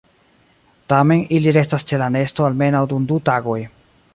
Tamen 0.93 1.21
ili 1.39 1.53
restas 1.57 1.85
ĉe 1.91 1.99
la 2.03 2.07
nesto 2.17 2.49
almenaŭ 2.49 2.83
dum 2.95 3.07
du 3.13 3.21
tagoj. 3.29 3.59